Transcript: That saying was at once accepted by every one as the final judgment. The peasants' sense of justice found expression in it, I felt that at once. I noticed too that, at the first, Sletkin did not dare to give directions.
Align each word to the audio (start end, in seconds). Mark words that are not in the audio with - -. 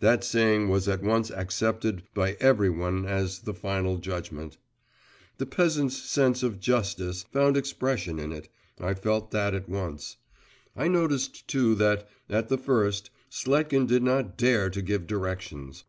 That 0.00 0.22
saying 0.22 0.68
was 0.68 0.86
at 0.86 1.02
once 1.02 1.30
accepted 1.30 2.02
by 2.12 2.36
every 2.40 2.68
one 2.68 3.06
as 3.06 3.38
the 3.38 3.54
final 3.54 3.96
judgment. 3.96 4.58
The 5.38 5.46
peasants' 5.46 5.96
sense 5.96 6.42
of 6.42 6.60
justice 6.60 7.22
found 7.32 7.56
expression 7.56 8.18
in 8.18 8.32
it, 8.32 8.50
I 8.78 8.92
felt 8.92 9.30
that 9.30 9.54
at 9.54 9.70
once. 9.70 10.18
I 10.76 10.88
noticed 10.88 11.48
too 11.48 11.74
that, 11.76 12.06
at 12.28 12.50
the 12.50 12.58
first, 12.58 13.08
Sletkin 13.30 13.86
did 13.86 14.02
not 14.02 14.36
dare 14.36 14.68
to 14.68 14.82
give 14.82 15.06
directions. 15.06 15.84